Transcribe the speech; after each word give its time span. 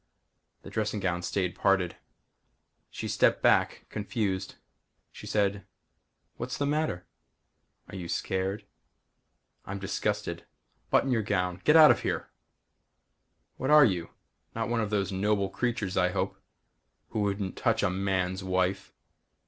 The 0.63 0.71
dressing 0.71 0.99
gown 0.99 1.21
stayed 1.21 1.53
parted. 1.53 1.95
She 2.89 3.07
stepped 3.07 3.43
back, 3.43 3.85
confused. 3.91 4.55
She 5.11 5.27
said, 5.27 5.63
"What's 6.37 6.57
the 6.57 6.65
matter? 6.65 7.05
Are 7.87 7.95
you 7.95 8.09
scared?" 8.09 8.65
"I'm 9.63 9.77
disgusted. 9.77 10.43
Button 10.89 11.11
your 11.11 11.21
gown. 11.21 11.61
Get 11.65 11.75
out 11.75 11.91
of 11.91 11.99
here!" 11.99 12.31
"What 13.57 13.69
are 13.69 13.85
you? 13.85 14.09
Not 14.55 14.69
one 14.69 14.81
of 14.81 14.89
those 14.89 15.11
noble 15.11 15.51
creatures 15.51 15.95
I 15.95 16.09
hope 16.09 16.35
who 17.09 17.19
wouldn't 17.19 17.55
touch 17.55 17.83
a 17.83 17.89
man's 17.91 18.43
wife." 18.43 18.91